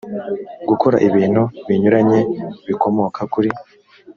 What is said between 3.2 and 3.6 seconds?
kuri